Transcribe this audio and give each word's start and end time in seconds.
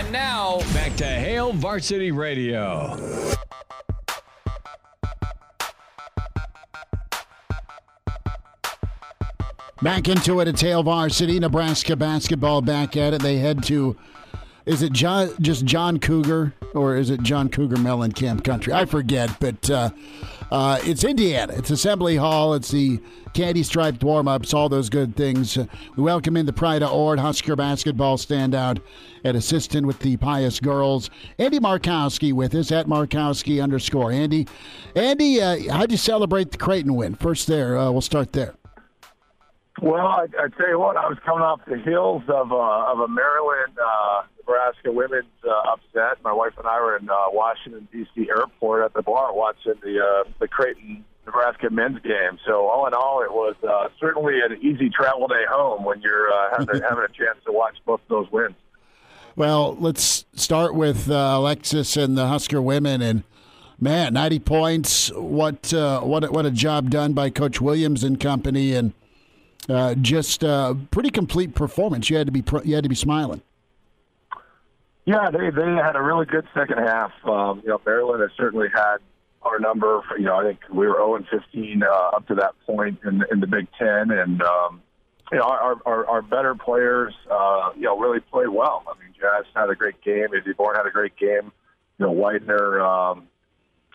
And 0.00 0.12
now, 0.12 0.60
back 0.72 0.96
to 0.96 1.04
Hail 1.04 1.52
Varsity 1.52 2.10
Radio. 2.10 2.96
Back 9.82 10.08
into 10.08 10.40
it 10.40 10.48
at 10.48 10.58
Hail 10.58 10.82
Varsity, 10.82 11.38
Nebraska 11.38 11.96
basketball 11.96 12.62
back 12.62 12.96
at 12.96 13.12
it. 13.12 13.20
They 13.20 13.36
head 13.36 13.62
to, 13.64 13.94
is 14.66 14.82
it 14.82 14.92
John, 14.92 15.30
just 15.40 15.64
John 15.64 15.98
Cougar 15.98 16.52
or 16.74 16.96
is 16.96 17.10
it 17.10 17.22
John 17.22 17.48
Cougar 17.48 17.76
Mellencamp 17.76 18.44
Country? 18.44 18.72
I 18.72 18.84
forget, 18.84 19.30
but 19.40 19.68
uh, 19.70 19.90
uh, 20.50 20.78
it's 20.84 21.04
Indiana. 21.04 21.54
It's 21.56 21.70
Assembly 21.70 22.16
Hall. 22.16 22.54
It's 22.54 22.70
the 22.70 23.00
candy 23.32 23.62
striped 23.62 24.02
warm 24.02 24.28
ups, 24.28 24.52
all 24.52 24.68
those 24.68 24.88
good 24.88 25.16
things. 25.16 25.56
We 25.56 26.02
welcome 26.02 26.36
in 26.36 26.46
the 26.46 26.52
Pride 26.52 26.82
of 26.82 26.92
Ord 26.92 27.18
Husker 27.18 27.56
basketball 27.56 28.18
standout 28.18 28.80
at 29.24 29.34
assistant 29.36 29.86
with 29.86 29.98
the 30.00 30.16
Pius 30.16 30.60
girls. 30.60 31.10
Andy 31.38 31.58
Markowski 31.58 32.32
with 32.32 32.54
us 32.54 32.72
at 32.72 32.86
Markowski 32.86 33.62
underscore. 33.62 34.12
Andy, 34.12 34.46
Andy, 34.94 35.40
uh, 35.40 35.72
how'd 35.72 35.90
you 35.90 35.96
celebrate 35.96 36.50
the 36.50 36.58
Creighton 36.58 36.94
win? 36.94 37.14
First 37.14 37.46
there, 37.46 37.76
uh, 37.78 37.90
we'll 37.90 38.00
start 38.00 38.32
there. 38.32 38.54
Well, 39.82 40.06
I, 40.06 40.26
I 40.38 40.48
tell 40.56 40.68
you 40.68 40.78
what, 40.78 40.96
I 40.96 41.08
was 41.08 41.18
coming 41.24 41.42
off 41.42 41.60
the 41.66 41.78
heels 41.78 42.22
of 42.28 42.52
uh, 42.52 42.92
of 42.92 43.00
a 43.00 43.08
Maryland 43.08 43.78
uh, 43.82 44.22
Nebraska 44.38 44.92
women's 44.92 45.24
uh, 45.42 45.72
upset. 45.72 46.22
My 46.22 46.32
wife 46.32 46.52
and 46.58 46.66
I 46.66 46.80
were 46.80 46.96
in 46.96 47.08
uh, 47.08 47.14
Washington 47.28 47.88
D.C. 47.90 48.28
airport 48.28 48.84
at 48.84 48.92
the 48.94 49.02
bar 49.02 49.34
watching 49.34 49.74
the 49.82 50.00
uh, 50.00 50.28
the 50.38 50.48
Creighton 50.48 51.04
Nebraska 51.24 51.70
men's 51.70 52.00
game. 52.02 52.38
So 52.46 52.66
all 52.68 52.86
in 52.86 52.94
all, 52.94 53.22
it 53.22 53.32
was 53.32 53.54
uh, 53.66 53.88
certainly 53.98 54.40
an 54.40 54.58
easy 54.60 54.90
travel 54.90 55.28
day 55.28 55.44
home 55.48 55.84
when 55.84 56.00
you're 56.02 56.28
uh, 56.30 56.58
having 56.58 56.82
having 56.88 57.04
a 57.04 57.08
chance 57.08 57.38
to 57.46 57.52
watch 57.52 57.76
both 57.86 58.00
those 58.08 58.30
wins. 58.30 58.54
Well, 59.36 59.76
let's 59.80 60.26
start 60.34 60.74
with 60.74 61.10
uh, 61.10 61.14
Alexis 61.38 61.96
and 61.96 62.18
the 62.18 62.26
Husker 62.26 62.60
women 62.60 63.00
and. 63.00 63.22
Man, 63.82 64.12
ninety 64.12 64.38
points! 64.38 65.10
What 65.14 65.72
uh, 65.72 66.00
what 66.02 66.22
a- 66.24 66.30
what 66.30 66.44
a 66.44 66.50
job 66.50 66.90
done 66.90 67.14
by 67.14 67.30
Coach 67.30 67.62
Williams 67.62 68.04
and 68.04 68.20
company, 68.20 68.74
and 68.74 68.92
uh, 69.70 69.94
just 69.96 70.44
uh, 70.44 70.74
pretty 70.90 71.10
complete 71.10 71.54
performance. 71.54 72.10
You 72.10 72.16
had 72.16 72.26
to 72.26 72.32
be 72.32 72.42
you 72.64 72.74
had 72.74 72.84
to 72.84 72.88
be 72.88 72.94
smiling. 72.94 73.42
Yeah, 75.06 75.30
they 75.30 75.50
they 75.50 75.72
had 75.72 75.96
a 75.96 76.02
really 76.02 76.26
good 76.26 76.46
second 76.54 76.78
half. 76.78 77.12
Um, 77.24 77.60
you 77.62 77.70
know, 77.70 77.80
Maryland 77.84 78.22
has 78.22 78.30
certainly 78.36 78.68
had 78.72 78.98
our 79.42 79.58
number. 79.58 80.02
For, 80.08 80.18
you 80.18 80.26
know, 80.26 80.36
I 80.36 80.44
think 80.44 80.60
we 80.70 80.86
were 80.86 80.94
0 80.94 81.16
and 81.16 81.26
15 81.28 81.82
uh, 81.82 81.86
up 81.86 82.26
to 82.28 82.34
that 82.36 82.54
point 82.66 83.00
in 83.04 83.24
in 83.30 83.40
the 83.40 83.46
Big 83.46 83.66
Ten, 83.78 84.10
and 84.10 84.42
um, 84.42 84.82
you 85.32 85.38
know, 85.38 85.44
our 85.44 85.76
our, 85.86 86.06
our 86.06 86.22
better 86.22 86.54
players, 86.54 87.14
uh, 87.30 87.70
you 87.76 87.82
know, 87.82 87.98
really 87.98 88.20
played 88.20 88.48
well. 88.48 88.84
I 88.86 88.98
mean, 89.02 89.14
Jaz 89.20 89.44
had 89.54 89.70
a 89.70 89.74
great 89.74 90.00
game. 90.02 90.28
Izzy 90.34 90.52
Bourne 90.52 90.76
had 90.76 90.86
a 90.86 90.90
great 90.90 91.16
game. 91.16 91.52
You 91.98 92.06
know, 92.06 92.12
Weidner 92.12 92.80
um, 92.80 93.28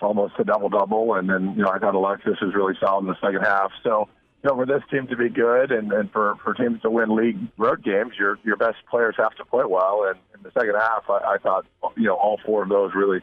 almost 0.01 0.33
a 0.39 0.43
double 0.43 0.69
double, 0.69 1.15
and 1.15 1.29
then 1.29 1.53
you 1.55 1.63
know, 1.63 1.69
I 1.69 1.79
thought 1.79 1.95
Alexis 1.95 2.39
was 2.41 2.53
really 2.53 2.75
solid 2.79 3.01
in 3.01 3.07
the 3.07 3.19
second 3.21 3.41
half. 3.43 3.71
So 3.83 4.09
you 4.45 4.51
know, 4.51 4.57
for 4.57 4.65
this 4.67 4.83
team 4.91 5.07
to 5.07 5.17
be 5.17 5.27
good 5.27 5.71
and, 5.71 5.91
and 5.91 6.11
for, 6.11 6.35
for 6.43 6.53
teams 6.53 6.79
to 6.83 6.89
win 6.91 7.15
league 7.15 7.39
road 7.57 7.83
games, 7.83 8.13
your 8.19 8.37
your 8.43 8.55
best 8.55 8.77
players 8.87 9.15
have 9.17 9.33
to 9.37 9.45
play 9.45 9.63
well. 9.67 10.05
And 10.07 10.19
in 10.35 10.43
the 10.43 10.51
second 10.51 10.75
half, 10.75 11.09
I, 11.09 11.33
I 11.33 11.37
thought 11.39 11.65
you 11.97 12.03
know 12.03 12.15
all 12.15 12.39
four 12.45 12.61
of 12.61 12.69
those 12.69 12.91
really, 12.93 13.21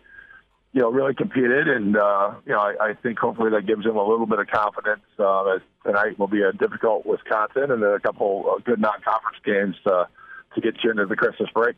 you 0.73 0.81
know, 0.81 0.91
really 0.91 1.15
competed. 1.15 1.69
And 1.69 1.97
uh, 1.97 2.35
you 2.45 2.53
know, 2.53 2.59
I, 2.59 2.75
I 2.81 2.95
think 2.95 3.21
hopefully 3.21 3.51
that 3.51 3.69
gives 3.69 3.85
them 3.85 3.97
a 3.97 4.05
little 4.05 4.27
bit 4.27 4.41
of 4.41 4.49
confidence. 4.49 5.03
Uh, 5.17 5.55
as 5.55 5.61
tonight 5.87 6.19
will 6.19 6.27
be 6.27 6.43
a 6.43 6.53
difficult 6.53 7.07
Wisconsin 7.07 7.71
and 7.71 7.81
then 7.81 7.93
a 7.93 8.01
couple 8.01 8.59
good 8.65 8.81
non-conference 8.81 9.39
games 9.45 9.77
uh, 9.87 10.07
to 10.57 10.61
get 10.61 10.83
you 10.83 10.91
into 10.91 11.07
the 11.07 11.15
Christmas 11.15 11.49
break. 11.55 11.77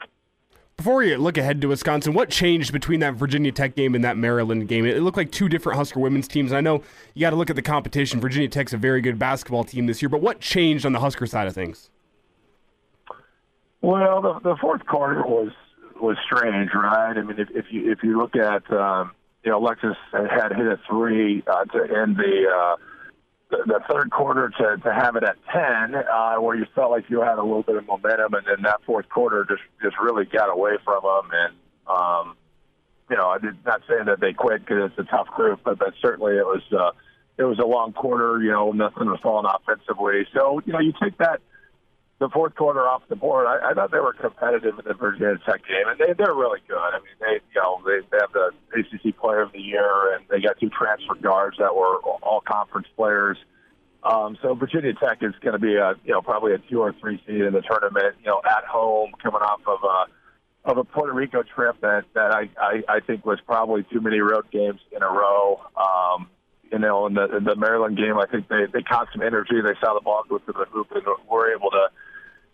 Before 0.77 0.97
we 0.97 1.17
look 1.17 1.39
ahead 1.39 1.61
to 1.61 1.69
Wisconsin, 1.69 2.15
what 2.15 2.31
changed 2.31 2.73
between 2.73 3.01
that 3.01 3.15
Virginia 3.15 3.53
Tech 3.53 3.77
game 3.77 3.95
and 3.95 4.03
that 4.03 4.17
Maryland 4.17 4.67
game? 4.67 4.85
It 4.85 5.01
looked 5.03 5.17
like 5.17 5.31
two 5.31 5.49
different 5.49 5.79
Husker 5.79 6.01
women's 6.01 6.27
teams. 6.27 6.53
I 6.53 6.61
know 6.61 6.83
you 7.15 7.21
got 7.21 7.31
to 7.31 7.37
look 7.37 7.49
at 7.49 7.57
the 7.57 7.63
competition. 7.63 8.21
Virginia 8.21 8.49
Tech's 8.49 8.73
a 8.73 8.77
very 8.77 9.01
good 9.01 9.19
basketball 9.19 9.63
team 9.63 9.87
this 9.87 10.03
year, 10.03 10.09
but 10.09 10.21
what 10.21 10.41
changed 10.41 10.85
on 10.85 10.93
the 10.93 10.99
Husker 10.99 11.27
side 11.27 11.47
of 11.47 11.55
things? 11.55 11.91
Well, 13.83 14.21
the, 14.21 14.41
the 14.41 14.57
fourth 14.61 14.85
quarter 14.87 15.23
was 15.23 15.53
was 16.01 16.17
strange, 16.25 16.71
right? 16.75 17.17
I 17.17 17.23
mean, 17.23 17.39
if, 17.39 17.49
if 17.51 17.67
you 17.71 17.93
if 17.93 18.03
you 18.03 18.19
look 18.19 18.35
at 18.35 18.69
um, 18.73 19.13
you 19.45 19.53
know, 19.53 19.59
Alexis 19.59 19.97
had 20.13 20.53
hit 20.57 20.67
a 20.67 20.79
three 20.89 21.45
uh, 21.47 21.65
to 21.67 21.83
end 21.97 22.17
the. 22.17 22.47
Uh, 22.53 22.77
the, 23.67 23.81
third 23.91 24.11
quarter 24.11 24.51
to, 24.51 24.77
to 24.83 24.93
have 24.93 25.17
it 25.17 25.23
at 25.23 25.37
10, 25.53 25.95
uh, 25.95 26.37
where 26.37 26.57
you 26.57 26.67
felt 26.75 26.91
like 26.91 27.09
you 27.09 27.21
had 27.21 27.39
a 27.39 27.43
little 27.43 27.63
bit 27.63 27.77
of 27.77 27.87
momentum, 27.87 28.35
and 28.35 28.47
then 28.47 28.63
that 28.63 28.81
fourth 28.85 29.09
quarter 29.09 29.47
just, 29.49 29.63
just 29.83 29.97
really 30.01 30.25
got 30.25 30.51
away 30.51 30.73
from 30.85 31.03
them. 31.03 31.31
And, 31.33 31.55
um, 31.87 32.37
you 33.11 33.17
know, 33.17 33.31
I'm 33.31 33.59
not 33.65 33.83
saying 33.89 34.07
that 34.07 34.21
they 34.21 34.33
quit 34.33 34.61
because 34.65 34.91
it's 34.91 34.99
a 34.99 35.11
tough 35.11 35.29
group, 35.29 35.61
but, 35.65 35.79
but 35.79 35.95
certainly 36.01 36.37
it 36.37 36.47
was, 36.47 36.63
uh, 36.73 36.93
it 37.37 37.45
was 37.45 37.59
a 37.59 37.67
long 37.67 37.93
quarter, 37.93 38.41
you 38.43 38.51
know, 38.51 38.73
nothing 38.73 39.07
was 39.11 39.21
falling 39.23 39.51
offensively. 39.53 40.27
So, 40.33 40.61
you 40.65 40.73
know, 40.73 40.81
you 40.81 40.93
take 41.01 41.19
that, 41.19 41.41
the 42.21 42.29
fourth 42.29 42.55
quarter 42.55 42.81
off 42.81 43.03
the 43.09 43.17
board, 43.17 43.47
I, 43.47 43.71
I 43.71 43.75
thought 43.75 43.91
they 43.91 43.99
were 43.99 44.13
competitive 44.13 44.79
in 44.79 44.85
the 44.87 44.95
Virginia 44.95 45.39
Tech 45.45 45.67
game, 45.67 45.89
and 45.89 45.99
they, 45.99 46.15
they're 46.17 46.35
really 46.35 46.61
good. 46.69 46.79
I 46.79 46.99
mean, 46.99 47.19
they 47.21 47.35
you 47.53 47.61
know 47.61 47.83
they, 47.85 48.07
they 48.11 48.19
have 48.21 48.33
the 48.33 48.53
ACC 48.73 49.19
Player 49.19 49.43
of 49.43 49.53
the 49.53 49.61
Year, 49.61 49.85
got 50.45 50.59
two 50.59 50.71
transfer 50.71 51.15
guards 51.15 51.57
that 51.59 51.75
were 51.75 51.99
all 51.99 52.41
conference 52.41 52.89
players. 52.97 53.37
Um, 54.03 54.37
so 54.43 54.55
Virginia 54.55 54.93
Tech 54.95 55.19
is 55.23 55.33
going 55.41 55.55
to 55.55 55.59
be 55.59 55.77
a 55.77 55.95
you 56.05 56.13
know 56.13 56.21
probably 56.23 56.53
a 56.53 56.59
two 56.59 56.81
or 56.81 56.95
three 57.01 57.23
seed 57.27 57.41
in 57.41 57.53
the 57.53 57.63
tournament. 57.63 58.17
You 58.21 58.27
know, 58.27 58.43
at 58.45 58.65
home, 58.65 59.13
coming 59.23 59.41
off 59.41 59.61
of 59.67 59.79
a 59.83 60.71
of 60.71 60.79
a 60.79 60.85
Puerto 60.85 61.13
Rico 61.13 61.43
trip 61.43 61.81
that 61.81 62.05
that 62.15 62.33
I 62.33 62.51
I, 62.59 62.83
I 62.89 63.01
think 63.01 63.25
was 63.25 63.39
probably 63.47 63.85
too 63.85 64.01
many 64.01 64.21
road 64.21 64.51
games 64.51 64.81
in 64.95 65.03
a 65.03 65.09
row. 65.09 65.61
Um, 65.77 66.29
you 66.71 66.79
know, 66.79 67.07
in 67.07 67.15
the 67.15 67.37
in 67.37 67.45
the 67.45 67.57
Maryland 67.57 67.97
game, 67.97 68.19
I 68.19 68.27
think 68.27 68.49
they 68.49 68.67
they 68.73 68.83
caught 68.83 69.09
some 69.13 69.23
energy. 69.23 69.61
They 69.63 69.75
saw 69.81 69.95
the 69.95 70.01
ball 70.01 70.23
go 70.29 70.39
through 70.39 70.55
the 70.55 70.67
hoop 70.71 70.89
and 70.93 71.05
were 71.29 71.55
able 71.55 71.71
to 71.71 71.89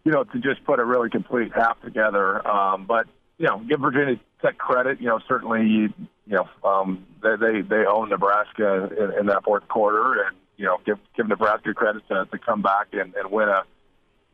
you 0.04 0.12
know, 0.12 0.24
to 0.24 0.38
just 0.38 0.64
put 0.64 0.78
a 0.78 0.84
really 0.84 1.10
complete 1.10 1.52
half 1.54 1.80
together. 1.82 2.46
Um, 2.46 2.86
but 2.86 3.06
you 3.40 3.46
know, 3.46 3.58
give 3.66 3.80
Virginia 3.80 4.20
Tech 4.42 4.58
credit. 4.58 5.00
You 5.00 5.08
know, 5.08 5.18
certainly, 5.26 5.62
you 5.66 5.92
know, 6.26 6.46
um, 6.62 7.06
they 7.22 7.36
they 7.36 7.60
they 7.62 7.86
own 7.86 8.10
Nebraska 8.10 8.90
in, 8.96 9.20
in 9.20 9.26
that 9.26 9.44
fourth 9.44 9.66
quarter, 9.66 10.24
and 10.24 10.36
you 10.58 10.66
know, 10.66 10.78
give 10.84 10.98
give 11.16 11.26
Nebraska 11.26 11.72
credit 11.72 12.06
to, 12.08 12.26
to 12.30 12.38
come 12.38 12.60
back 12.60 12.88
and, 12.92 13.14
and 13.14 13.30
win 13.30 13.48
a, 13.48 13.62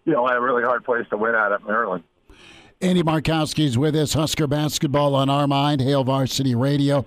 you 0.05 0.13
know, 0.13 0.27
a 0.27 0.41
really 0.41 0.65
hard 0.65 0.85
place 0.85 1.07
to 1.11 1.17
win 1.17 1.37
at 1.37 1.53
at 1.53 1.65
Maryland. 1.65 2.03
Andy 2.81 3.05
Markowski 3.05 3.65
is 3.65 3.79
with 3.79 3.95
us. 3.95 4.15
Husker 4.15 4.49
basketball 4.49 5.15
on 5.15 5.31
our 5.31 5.47
mind. 5.47 5.81
Hail 5.81 6.03
Varsity 6.03 6.57
Radio. 6.57 7.07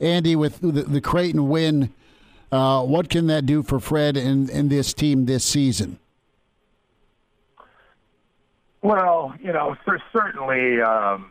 Andy, 0.00 0.34
with 0.34 0.60
the, 0.60 0.72
the 0.72 1.00
Creighton 1.00 1.48
win, 1.48 1.92
uh, 2.50 2.82
what 2.82 3.10
can 3.10 3.26
that 3.26 3.44
do 3.46 3.62
for 3.62 3.78
Fred 3.78 4.16
and, 4.16 4.50
and 4.50 4.70
this 4.70 4.92
team 4.92 5.26
this 5.26 5.44
season? 5.44 6.00
Well, 8.82 9.34
you 9.40 9.52
know, 9.52 9.76
there's 9.86 10.02
certainly, 10.12 10.80
um, 10.82 11.30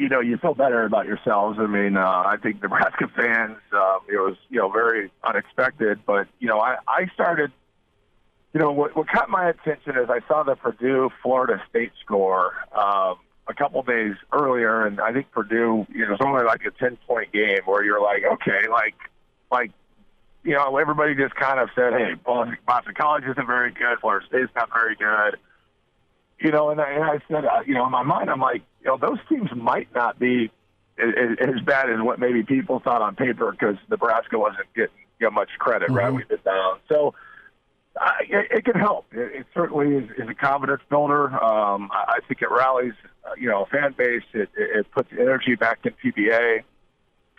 you 0.00 0.08
know, 0.08 0.20
you 0.20 0.38
feel 0.38 0.54
better 0.54 0.84
about 0.84 1.04
yourselves. 1.04 1.58
I 1.60 1.66
mean, 1.66 1.98
uh, 1.98 2.00
I 2.00 2.38
think 2.42 2.62
Nebraska 2.62 3.06
fans, 3.14 3.58
uh, 3.70 3.98
it 4.08 4.16
was, 4.16 4.36
you 4.48 4.58
know, 4.58 4.70
very 4.70 5.12
unexpected. 5.22 6.00
But, 6.06 6.26
you 6.38 6.48
know, 6.48 6.58
I, 6.58 6.76
I 6.88 7.06
started, 7.12 7.52
you 8.54 8.60
know, 8.60 8.72
what, 8.72 8.96
what 8.96 9.08
caught 9.08 9.28
my 9.28 9.50
attention 9.50 9.98
is 9.98 10.08
I 10.08 10.20
saw 10.26 10.42
the 10.42 10.56
Purdue 10.56 11.10
Florida 11.22 11.62
State 11.68 11.92
score 12.02 12.54
um, 12.74 13.16
a 13.46 13.52
couple 13.52 13.82
days 13.82 14.14
earlier, 14.32 14.86
and 14.86 15.02
I 15.02 15.12
think 15.12 15.30
Purdue, 15.32 15.86
you 15.92 16.06
know, 16.06 16.06
it 16.06 16.10
was 16.12 16.20
only 16.24 16.44
like 16.44 16.64
a 16.64 16.70
10 16.70 16.96
point 17.06 17.30
game 17.30 17.60
where 17.66 17.84
you're 17.84 18.02
like, 18.02 18.22
okay, 18.24 18.68
like, 18.70 18.94
like, 19.52 19.70
you 20.44 20.54
know, 20.54 20.78
everybody 20.78 21.14
just 21.14 21.34
kind 21.34 21.60
of 21.60 21.68
said, 21.74 21.92
hey, 21.92 22.14
Boston 22.14 22.94
College 22.98 23.24
isn't 23.24 23.46
very 23.46 23.70
good, 23.70 23.98
Florida 24.00 24.24
State's 24.26 24.50
not 24.56 24.70
very 24.72 24.96
good 24.96 25.36
you 26.40 26.50
know, 26.50 26.70
and 26.70 26.80
I, 26.80 26.90
and 26.92 27.04
I 27.04 27.20
said, 27.28 27.44
uh, 27.44 27.60
you 27.66 27.74
know, 27.74 27.84
in 27.86 27.92
my 27.92 28.02
mind, 28.02 28.30
I'm 28.30 28.40
like, 28.40 28.62
you 28.82 28.88
know, 28.88 28.96
those 28.96 29.18
teams 29.28 29.50
might 29.54 29.94
not 29.94 30.18
be 30.18 30.50
as, 30.98 31.36
as 31.40 31.60
bad 31.64 31.90
as 31.90 32.00
what 32.00 32.18
maybe 32.18 32.42
people 32.42 32.80
thought 32.80 33.02
on 33.02 33.14
paper 33.14 33.52
because 33.52 33.76
Nebraska 33.88 34.38
wasn't 34.38 34.72
getting 34.74 34.94
you 35.18 35.26
know, 35.26 35.30
much 35.30 35.50
credit, 35.58 35.88
mm-hmm. 35.88 35.96
right? 35.96 36.12
We've 36.12 36.28
been 36.28 36.38
down. 36.44 36.78
So, 36.88 37.14
Uh, 38.00 38.12
it, 38.20 38.46
it 38.58 38.64
can 38.64 38.78
help. 38.80 39.06
It, 39.12 39.40
it 39.40 39.46
certainly 39.52 39.96
is, 39.96 40.10
is 40.16 40.28
a 40.28 40.34
confidence 40.34 40.80
builder. 40.88 41.28
Um, 41.42 41.90
I, 41.92 42.14
I 42.16 42.18
think 42.26 42.40
it 42.40 42.50
rallies, 42.50 42.94
uh, 43.24 43.34
you 43.36 43.48
know, 43.48 43.66
fan 43.70 43.94
base. 43.98 44.22
It, 44.32 44.48
it, 44.56 44.78
it 44.78 44.90
puts 44.92 45.10
energy 45.12 45.56
back 45.56 45.80
in 45.84 45.92
PBA. 46.02 46.62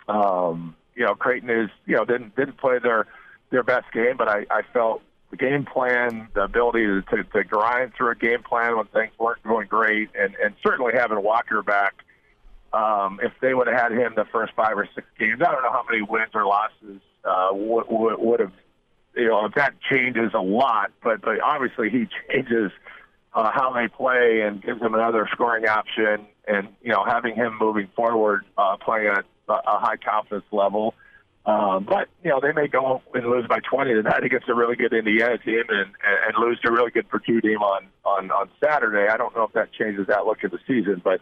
Um, 0.08 0.76
you 0.94 1.04
know, 1.04 1.14
Creighton 1.14 1.50
is, 1.50 1.70
you 1.86 1.96
know, 1.96 2.04
didn't 2.04 2.36
didn't 2.36 2.58
play 2.58 2.78
their 2.78 3.06
their 3.50 3.62
best 3.62 3.90
game, 3.92 4.16
but 4.16 4.28
I, 4.28 4.46
I 4.50 4.62
felt 4.72 5.02
the 5.32 5.38
game 5.38 5.64
plan, 5.64 6.28
the 6.34 6.42
ability 6.42 6.84
to, 6.84 7.02
to, 7.02 7.24
to 7.24 7.42
grind 7.42 7.92
through 7.96 8.10
a 8.10 8.14
game 8.14 8.42
plan 8.42 8.76
when 8.76 8.84
things 8.86 9.12
weren't 9.18 9.42
going 9.42 9.66
great, 9.66 10.10
and, 10.14 10.36
and 10.36 10.54
certainly 10.64 10.92
having 10.94 11.20
Walker 11.20 11.62
back. 11.62 11.94
Um, 12.72 13.18
if 13.22 13.32
they 13.40 13.52
would 13.52 13.66
have 13.66 13.78
had 13.78 13.92
him 13.92 14.12
the 14.14 14.26
first 14.26 14.52
five 14.54 14.78
or 14.78 14.88
six 14.94 15.06
games, 15.18 15.42
I 15.42 15.50
don't 15.50 15.62
know 15.62 15.72
how 15.72 15.84
many 15.90 16.02
wins 16.02 16.30
or 16.34 16.46
losses 16.46 17.00
uh, 17.24 17.48
would, 17.52 17.86
would, 17.88 18.40
have. 18.40 18.52
You 19.14 19.28
know, 19.28 19.44
if 19.46 19.54
that 19.54 19.74
changes 19.90 20.32
a 20.34 20.40
lot, 20.40 20.90
but 21.02 21.20
but 21.20 21.40
obviously 21.42 21.90
he 21.90 22.08
changes 22.30 22.70
uh, 23.34 23.50
how 23.52 23.72
they 23.72 23.88
play 23.88 24.42
and 24.42 24.62
gives 24.62 24.80
them 24.80 24.94
another 24.94 25.28
scoring 25.32 25.66
option. 25.66 26.26
And 26.46 26.68
you 26.82 26.92
know, 26.92 27.04
having 27.04 27.34
him 27.34 27.58
moving 27.58 27.88
forward, 27.94 28.44
uh, 28.56 28.76
playing 28.78 29.08
at 29.08 29.24
a 29.48 29.78
high 29.78 29.96
confidence 29.96 30.46
level. 30.50 30.94
Um, 31.44 31.84
but 31.84 32.08
you 32.22 32.30
know 32.30 32.40
they 32.40 32.52
may 32.52 32.68
go 32.68 33.02
and 33.14 33.26
lose 33.26 33.46
by 33.48 33.58
20 33.58 33.94
tonight 33.94 34.22
against 34.22 34.48
a 34.48 34.54
really 34.54 34.76
good 34.76 34.92
Indiana 34.92 35.38
team, 35.38 35.64
and, 35.68 35.90
and 36.04 36.34
lose 36.38 36.60
to 36.60 36.68
a 36.68 36.72
really 36.72 36.92
good 36.92 37.08
Purdue 37.08 37.40
team 37.40 37.58
on 37.58 37.88
on 38.04 38.30
on 38.30 38.48
Saturday. 38.62 39.10
I 39.12 39.16
don't 39.16 39.34
know 39.34 39.44
if 39.44 39.52
that 39.54 39.72
changes 39.72 40.06
that 40.06 40.24
look 40.24 40.44
of 40.44 40.52
the 40.52 40.60
season, 40.68 41.02
but 41.02 41.20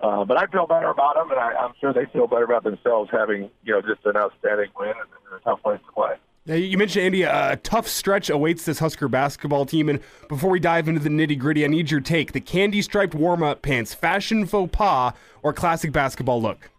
uh, 0.00 0.24
but 0.24 0.38
I 0.38 0.46
feel 0.46 0.66
better 0.66 0.88
about 0.88 1.14
them, 1.14 1.30
and 1.30 1.38
I, 1.38 1.52
I'm 1.52 1.72
sure 1.80 1.92
they 1.92 2.06
feel 2.06 2.26
better 2.26 2.44
about 2.44 2.64
themselves 2.64 3.10
having 3.12 3.50
you 3.62 3.72
know 3.72 3.80
just 3.80 4.04
an 4.06 4.16
outstanding 4.16 4.70
win 4.76 4.88
and 4.88 5.40
a 5.40 5.44
tough 5.44 5.62
place 5.62 5.80
to 5.86 5.92
play. 5.92 6.14
Now, 6.46 6.54
you 6.54 6.76
mentioned 6.76 7.04
Andy, 7.04 7.22
a 7.22 7.56
tough 7.62 7.86
stretch 7.86 8.28
awaits 8.28 8.64
this 8.64 8.78
Husker 8.78 9.08
basketball 9.08 9.66
team. 9.66 9.88
And 9.90 10.00
before 10.26 10.50
we 10.50 10.58
dive 10.58 10.88
into 10.88 10.98
the 10.98 11.10
nitty 11.10 11.38
gritty, 11.38 11.64
I 11.64 11.68
need 11.68 11.92
your 11.92 12.00
take: 12.00 12.32
the 12.32 12.40
candy 12.40 12.82
striped 12.82 13.14
warm 13.14 13.44
up 13.44 13.62
pants, 13.62 13.94
fashion 13.94 14.46
faux 14.46 14.76
pas, 14.76 15.12
or 15.44 15.52
classic 15.52 15.92
basketball 15.92 16.42
look? 16.42 16.70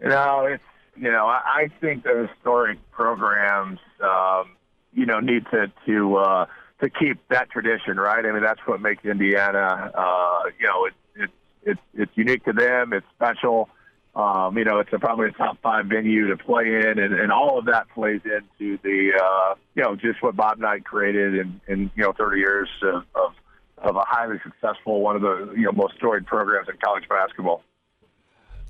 You 0.00 0.08
know, 0.08 0.46
it's 0.46 0.62
you 0.96 1.10
know, 1.10 1.26
I, 1.26 1.40
I 1.44 1.68
think 1.80 2.04
the 2.04 2.28
historic 2.28 2.78
programs, 2.90 3.78
um, 4.02 4.56
you 4.92 5.06
know, 5.06 5.20
need 5.20 5.44
to 5.50 5.72
to 5.86 6.16
uh, 6.16 6.46
to 6.80 6.90
keep 6.90 7.18
that 7.28 7.50
tradition, 7.50 7.96
right? 7.98 8.24
I 8.24 8.32
mean, 8.32 8.42
that's 8.42 8.60
what 8.66 8.80
makes 8.80 9.04
Indiana, 9.04 9.90
uh, 9.94 10.42
you 10.58 10.66
know, 10.66 10.86
it's 10.86 10.96
it's 11.14 11.32
it's 11.62 11.80
it's 11.94 12.12
unique 12.16 12.44
to 12.44 12.52
them. 12.52 12.92
It's 12.92 13.06
special. 13.14 13.68
Um, 14.14 14.58
you 14.58 14.64
know, 14.64 14.78
it's 14.78 14.92
a, 14.92 14.98
probably 14.98 15.28
a 15.28 15.32
top 15.32 15.56
five 15.62 15.86
venue 15.86 16.28
to 16.28 16.36
play 16.36 16.66
in, 16.66 16.98
and, 16.98 17.14
and 17.14 17.32
all 17.32 17.58
of 17.58 17.64
that 17.64 17.88
plays 17.94 18.20
into 18.24 18.78
the, 18.82 19.12
uh, 19.18 19.54
you 19.74 19.82
know, 19.82 19.96
just 19.96 20.22
what 20.22 20.36
Bob 20.36 20.58
Knight 20.58 20.84
created 20.84 21.34
in, 21.34 21.60
in 21.66 21.90
you 21.96 22.02
know, 22.02 22.12
30 22.12 22.38
years 22.38 22.68
of, 22.82 23.04
of, 23.14 23.32
of 23.78 23.96
a 23.96 24.04
highly 24.06 24.38
successful, 24.44 25.00
one 25.00 25.16
of 25.16 25.22
the, 25.22 25.54
you 25.56 25.62
know, 25.62 25.72
most 25.72 25.94
storied 25.94 26.26
programs 26.26 26.68
in 26.68 26.76
college 26.84 27.08
basketball. 27.08 27.62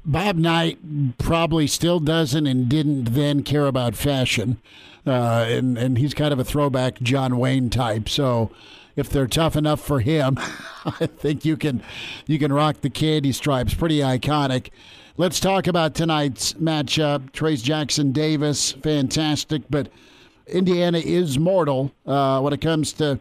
Bob 0.05 0.37
Knight 0.37 0.79
probably 1.19 1.67
still 1.67 2.01
doesn't 2.01 2.47
and 2.47 2.69
didn't 2.69 3.15
then 3.15 3.43
care 3.43 3.67
about 3.67 3.95
fashion, 3.95 4.61
uh, 5.07 5.47
and 5.49 5.79
and 5.79 5.99
he's 5.99 6.15
kind 6.15 6.33
of 6.33 6.39
a 6.39 6.45
throwback 6.45 7.01
John 7.01 7.39
Wayne 7.39 7.71
type. 7.71 8.09
So 8.09 8.51
if 8.97 9.09
they're 9.09 9.27
tough 9.27 9.57
enough 9.57 9.81
for 9.81 10.01
him, 10.01 10.39
I 10.85 11.07
think 11.07 11.45
you 11.45 11.57
can 11.57 11.83
you 12.27 12.39
can 12.39 12.53
rock 12.53 12.81
the 12.81 12.91
candy 12.91 13.33
stripes. 13.33 13.75
Pretty 13.75 13.99
iconic. 13.99 14.71
Let's 15.17 15.39
talk 15.39 15.67
about 15.67 15.95
tonight's 15.95 16.55
matchup. 16.55 17.31
Trayce 17.31 17.63
Jackson 17.63 18.13
Davis, 18.13 18.73
fantastic, 18.73 19.63
but 19.71 19.89
Indiana 20.47 20.99
is 20.99 21.39
mortal 21.39 21.93
uh, 22.07 22.41
when 22.41 22.53
it 22.53 22.61
comes 22.61 22.93
to 22.95 23.21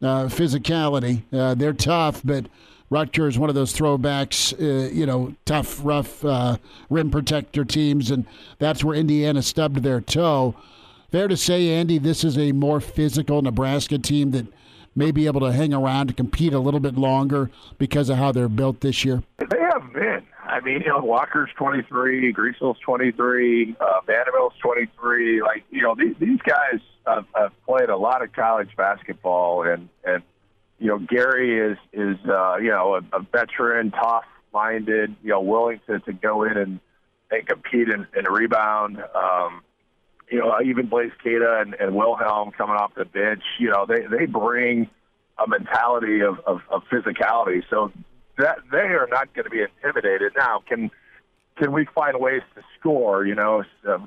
uh, 0.00 0.26
physicality. 0.26 1.22
Uh, 1.32 1.54
they're 1.54 1.72
tough, 1.72 2.22
but 2.24 2.46
Rutgers, 2.92 3.38
one 3.38 3.48
of 3.48 3.54
those 3.54 3.74
throwbacks, 3.74 4.52
uh, 4.52 4.92
you 4.92 5.06
know, 5.06 5.34
tough, 5.46 5.80
rough 5.82 6.22
uh, 6.24 6.58
rim 6.90 7.10
protector 7.10 7.64
teams, 7.64 8.10
and 8.10 8.26
that's 8.58 8.84
where 8.84 8.94
Indiana 8.94 9.40
stubbed 9.40 9.78
their 9.78 10.02
toe. 10.02 10.54
Fair 11.10 11.26
to 11.26 11.36
say, 11.36 11.70
Andy, 11.70 11.96
this 11.96 12.22
is 12.22 12.36
a 12.36 12.52
more 12.52 12.80
physical 12.80 13.40
Nebraska 13.40 13.98
team 13.98 14.30
that 14.32 14.46
may 14.94 15.10
be 15.10 15.26
able 15.26 15.40
to 15.40 15.52
hang 15.52 15.72
around 15.72 16.08
to 16.08 16.12
compete 16.12 16.52
a 16.52 16.58
little 16.58 16.80
bit 16.80 16.96
longer 16.96 17.50
because 17.78 18.10
of 18.10 18.18
how 18.18 18.30
they're 18.30 18.48
built 18.48 18.80
this 18.80 19.06
year. 19.06 19.22
They 19.38 19.60
have 19.60 19.90
been. 19.94 20.22
I 20.44 20.60
mean, 20.60 20.82
you 20.82 20.88
know, 20.88 21.00
Walker's 21.02 21.48
23, 21.56 22.30
Griesel's 22.32 22.76
23, 22.84 23.74
uh, 23.80 24.00
Vanderbilt's 24.06 24.56
23. 24.58 25.40
Like, 25.40 25.64
you 25.70 25.80
know, 25.80 25.94
these, 25.94 26.14
these 26.20 26.40
guys 26.42 26.80
have, 27.06 27.24
have 27.34 27.52
played 27.64 27.88
a 27.88 27.96
lot 27.96 28.22
of 28.22 28.32
college 28.32 28.68
basketball, 28.76 29.62
and 29.62 29.88
and 30.04 30.22
you 30.82 30.88
know, 30.88 30.98
Gary 30.98 31.60
is 31.60 31.78
is 31.92 32.16
uh, 32.28 32.56
you 32.56 32.70
know 32.70 32.96
a, 32.96 33.16
a 33.16 33.22
veteran, 33.22 33.92
tough 33.92 34.24
minded, 34.52 35.14
you 35.22 35.30
know, 35.30 35.40
willing 35.40 35.80
to, 35.86 36.00
to 36.00 36.12
go 36.12 36.42
in 36.42 36.56
and, 36.56 36.80
and 37.30 37.46
compete 37.46 37.88
and, 37.88 38.06
and 38.14 38.26
rebound. 38.28 38.98
Um, 39.14 39.62
you 40.30 40.40
know, 40.40 40.60
even 40.64 40.86
Blaise 40.86 41.12
Keita 41.24 41.62
and, 41.62 41.74
and 41.74 41.94
Wilhelm 41.94 42.50
coming 42.50 42.76
off 42.76 42.94
the 42.96 43.04
bench, 43.04 43.42
you 43.58 43.70
know, 43.70 43.86
they, 43.86 44.06
they 44.10 44.26
bring 44.26 44.90
a 45.38 45.46
mentality 45.46 46.20
of, 46.20 46.40
of, 46.46 46.60
of 46.68 46.82
physicality. 46.90 47.62
So 47.70 47.92
that 48.38 48.58
they 48.70 48.78
are 48.78 49.08
not 49.08 49.32
going 49.34 49.44
to 49.44 49.50
be 49.50 49.62
intimidated. 49.62 50.32
Now, 50.36 50.62
can 50.66 50.90
can 51.58 51.70
we 51.70 51.86
find 51.94 52.18
ways 52.18 52.42
to 52.54 52.62
score? 52.80 53.26
You 53.26 53.34
know, 53.34 53.62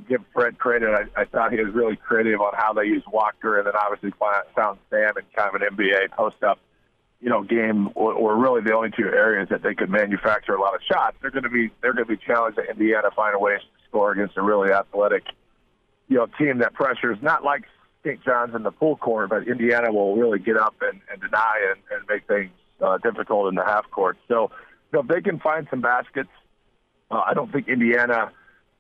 give 0.10 0.22
Fred 0.33 0.57
credit. 0.57 0.89
I, 0.89 1.22
I 1.22 1.25
thought 1.25 1.51
he 1.54 1.62
was 1.62 1.74
really 1.74 1.95
creative 1.95 2.42
on 2.42 2.54
how 2.56 2.74
they 2.74 2.86
used 2.86 3.06
Walker, 3.12 3.60
and 3.60 3.68
then 3.68 3.74
obviously 3.80 4.12
found 4.56 4.80
Sam 4.89 5.13
in 5.18 5.24
kind 5.36 5.56
of 5.56 5.62
an 5.62 5.75
NBA 5.75 6.12
post 6.12 6.42
up, 6.44 6.60
you 7.25 7.31
know, 7.31 7.42
game, 7.42 7.89
or, 7.95 8.13
or 8.13 8.38
really 8.38 8.62
the 8.62 8.72
only 8.72 8.92
two 8.92 9.07
areas 9.07 9.50
that 9.50 9.63
they 9.63 9.74
could 9.74 9.89
manufacture 9.89 10.54
a 10.54 10.62
lot 10.62 10.75
of 10.75 10.81
shots. 10.83 11.18
They're 11.22 11.31
going 11.31 11.44
to 11.44 11.50
be 11.50 11.72
they're 11.81 11.94
going 11.94 12.06
to 12.06 12.18
be 12.18 12.24
challenged 12.24 12.60
at 12.60 12.69
Indiana 12.69 13.10
find 13.16 13.36
ways 13.42 13.62
to 13.62 13.89
score 13.89 14.12
against 14.12 14.38
a 14.38 14.44
really 14.44 14.72
athletic, 14.72 15.24
you 16.07 16.18
know, 16.18 16.27
team 16.38 16.60
that 16.60 16.75
pressures 16.75 17.18
not 17.24 17.44
like 17.44 17.63
St. 18.06 18.24
John's 18.24 18.54
in 18.54 18.62
the 18.62 18.72
full 18.74 18.95
court, 18.95 19.31
but 19.31 19.48
Indiana 19.48 19.92
will 19.92 20.16
really 20.16 20.38
get 20.38 20.56
up 20.56 20.75
and, 20.81 21.01
and 21.12 21.19
deny 21.19 21.68
and, 21.72 21.80
and 21.92 22.07
make 22.07 22.27
things 22.27 22.51
uh, 22.80 23.00
difficult 23.00 23.50
in 23.50 23.56
the 23.56 23.66
half 23.66 23.89
court. 23.89 24.19
So, 24.27 24.51
you 24.92 24.98
know, 24.98 25.00
if 25.00 25.07
they 25.07 25.22
can 25.22 25.39
find 25.39 25.68
some 25.72 25.81
baskets 25.81 26.30
uh, 27.12 27.22
I 27.25 27.33
don't 27.33 27.51
think 27.51 27.68
Indiana, 27.68 28.31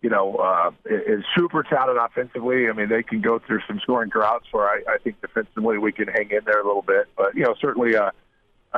you 0.01 0.09
know, 0.09 0.35
uh, 0.35 0.71
is 0.85 1.23
super 1.35 1.63
talented 1.63 1.97
offensively. 1.97 2.67
I 2.69 2.73
mean, 2.73 2.89
they 2.89 3.03
can 3.03 3.21
go 3.21 3.39
through 3.39 3.61
some 3.67 3.79
scoring 3.81 4.09
droughts 4.09 4.47
where 4.51 4.65
I, 4.65 4.81
I 4.87 4.97
think 4.97 5.21
defensively 5.21 5.77
we 5.77 5.91
can 5.91 6.07
hang 6.07 6.31
in 6.31 6.41
there 6.45 6.59
a 6.59 6.65
little 6.65 6.81
bit. 6.81 7.07
But 7.17 7.35
you 7.35 7.43
know, 7.43 7.55
certainly 7.59 7.93
a, 7.93 8.11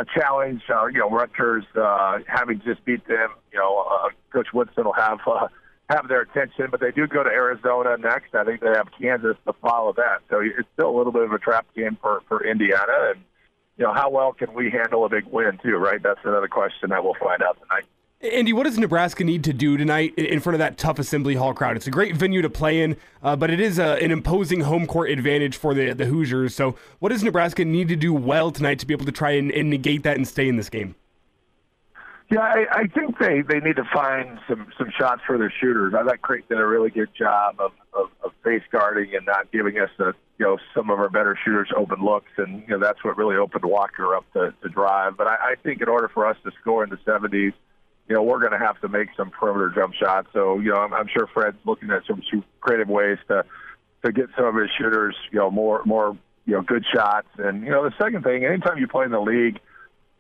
a 0.01 0.05
challenge. 0.05 0.61
Uh, 0.69 0.85
you 0.88 0.99
know, 0.99 1.09
Rutgers 1.09 1.65
uh, 1.75 2.19
having 2.27 2.62
just 2.65 2.83
beat 2.86 3.05
them. 3.07 3.29
You 3.51 3.60
know, 3.60 3.86
uh, 3.89 4.10
Coach 4.31 4.48
Woodson 4.53 4.86
will 4.86 4.93
have. 4.93 5.19
Uh, 5.25 5.48
have 5.89 6.10
their 6.10 6.19
attention, 6.19 6.67
but 6.69 6.81
they 6.81 6.91
do 6.91 7.07
go 7.07 7.24
to 7.24 7.29
Arizona 7.29 7.95
next. 7.95 8.36
I 8.36 8.43
think 8.43 8.60
they 8.60 8.74
have 8.75 8.89
Kansas 9.00 9.38
to 9.45 9.53
follow 9.53 9.93
that. 9.93 10.17
So 10.29 10.41
it's 10.41 10.67
still 10.74 10.89
a 10.89 10.95
little 10.98 11.13
bit 11.13 11.22
of 11.22 11.31
a 11.31 11.38
trap 11.38 11.65
game 11.74 11.98
for, 12.01 12.22
for 12.27 12.45
Indiana. 12.45 13.12
And, 13.13 13.22
you 13.77 13.86
know, 13.86 13.93
how 13.93 14.10
well 14.10 14.33
can 14.33 14.53
we 14.53 14.69
handle 14.69 15.05
a 15.05 15.10
big 15.10 15.24
win, 15.31 15.57
too, 15.63 15.77
right? 15.77 16.03
That's 16.03 16.19
another 16.25 16.50
question 16.50 16.89
that 16.89 17.05
we'll 17.05 17.13
find 17.13 17.41
out 17.41 17.57
tonight. 17.62 17.86
Andy, 18.19 18.51
what 18.51 18.63
does 18.63 18.79
Nebraska 18.79 19.24
need 19.24 19.43
to 19.43 19.53
do 19.53 19.77
tonight 19.77 20.15
in 20.17 20.39
front 20.39 20.55
of 20.55 20.59
that 20.59 20.79
tough 20.79 20.97
Assembly 20.97 21.36
Hall 21.36 21.53
crowd? 21.53 21.75
It's 21.75 21.86
a 21.86 21.91
great 21.91 22.15
venue 22.15 22.41
to 22.41 22.50
play 22.50 22.81
in, 22.81 22.97
uh, 23.21 23.36
but 23.36 23.51
it 23.51 23.59
is 23.59 23.77
a, 23.77 24.03
an 24.03 24.09
imposing 24.09 24.62
home 24.62 24.88
court 24.88 25.12
advantage 25.12 25.55
for 25.55 25.75
the, 25.75 25.93
the 25.93 26.05
Hoosiers. 26.05 26.55
So, 26.55 26.75
what 26.97 27.09
does 27.09 27.24
Nebraska 27.24 27.63
need 27.63 27.89
to 27.89 27.95
do 27.95 28.15
well 28.15 28.50
tonight 28.50 28.79
to 28.79 28.88
be 28.88 28.93
able 28.95 29.05
to 29.05 29.12
try 29.12 29.31
and, 29.31 29.51
and 29.51 29.69
negate 29.69 30.01
that 30.01 30.17
and 30.17 30.27
stay 30.27 30.50
in 30.50 30.55
this 30.55 30.67
game? 30.67 30.95
Yeah, 32.31 32.39
I, 32.39 32.65
I 32.71 32.88
think 32.88 33.19
they, 33.19 33.41
they 33.41 33.59
need 33.59 33.75
to 33.75 33.88
find 33.93 34.39
some, 34.50 34.67
some 34.79 34.91
shots 34.97 35.21
for 35.25 35.38
their 35.38 35.53
shooters. 35.62 35.93
I 35.93 36.03
thought 36.03 36.19
Creighton 36.24 36.57
did 36.57 36.59
a 36.59 36.65
really 36.65 36.89
good 36.89 37.09
job 37.15 37.57
of, 37.59 37.71
of, 37.93 38.09
of 38.24 38.31
face 38.43 38.63
guarding 38.71 39.15
and 39.15 39.27
not 39.27 39.51
giving 39.51 39.77
us 39.77 39.91
a, 40.00 40.13
you 40.39 40.45
know 40.45 40.57
some 40.75 40.89
of 40.89 41.00
our 41.00 41.09
better 41.09 41.38
shooters 41.45 41.69
open 41.77 42.03
looks, 42.03 42.31
and 42.38 42.63
you 42.63 42.69
know 42.69 42.79
that's 42.79 43.03
what 43.03 43.15
really 43.15 43.36
opened 43.36 43.63
Walker 43.63 44.15
up 44.15 44.25
to, 44.33 44.55
to 44.63 44.69
drive. 44.69 45.17
But 45.17 45.27
I, 45.27 45.36
I 45.36 45.55
think 45.62 45.83
in 45.83 45.88
order 45.88 46.09
for 46.12 46.25
us 46.25 46.38
to 46.43 46.51
score 46.59 46.83
in 46.83 46.89
the 46.89 46.97
70s, 46.97 47.53
you 48.07 48.15
know, 48.15 48.23
we're 48.23 48.39
going 48.39 48.53
to 48.53 48.65
have 48.65 48.79
to 48.81 48.87
make 48.87 49.09
some 49.17 49.29
perimeter 49.29 49.71
jump 49.75 49.93
shots. 49.93 50.29
So, 50.33 50.59
you 50.59 50.71
know, 50.71 50.77
I'm, 50.77 50.93
I'm 50.93 51.07
sure 51.07 51.27
Fred's 51.33 51.57
looking 51.65 51.91
at 51.91 52.03
some 52.07 52.21
creative 52.61 52.87
ways 52.87 53.17
to 53.27 53.43
to 54.05 54.11
get 54.11 54.27
some 54.35 54.45
of 54.45 54.55
his 54.55 54.69
shooters, 54.77 55.15
you 55.31 55.39
know, 55.39 55.51
more 55.51 55.83
more 55.85 56.17
you 56.45 56.53
know 56.53 56.61
good 56.61 56.85
shots. 56.93 57.27
And 57.37 57.63
you 57.63 57.71
know, 57.71 57.83
the 57.83 57.93
second 58.01 58.23
thing, 58.23 58.45
anytime 58.45 58.77
you 58.77 58.87
play 58.87 59.05
in 59.05 59.11
the 59.11 59.19
league, 59.19 59.59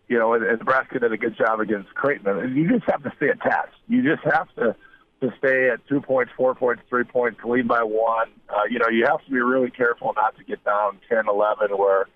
you 0.07 0.17
know, 0.17 0.33
and, 0.33 0.43
and 0.43 0.59
Nebraska 0.59 0.99
did 0.99 1.11
a 1.11 1.17
good 1.17 1.37
job 1.37 1.59
against 1.59 1.93
Creighton. 1.93 2.55
You 2.55 2.69
just 2.69 2.89
have 2.89 3.03
to 3.03 3.11
stay 3.17 3.29
attached. 3.29 3.75
You 3.87 4.03
just 4.03 4.23
have 4.23 4.53
to 4.55 4.75
to 5.21 5.33
stay 5.39 5.69
at 5.69 5.85
two 5.87 5.99
points, 5.99 6.31
four 6.37 6.53
points, 6.53 6.83
three 6.89 7.03
points, 7.03 7.39
lead 7.43 7.67
by 7.67 7.81
one. 7.81 8.27
Uh, 8.49 8.61
you 8.69 8.77
know, 8.77 8.87
you 8.87 9.05
have 9.07 9.23
to 9.25 9.31
be 9.31 9.39
really 9.39 9.71
careful 9.71 10.13
not 10.15 10.37
to 10.37 10.43
get 10.43 10.63
down 10.63 10.99
10, 11.09 11.27
11, 11.27 11.75
where 11.75 12.07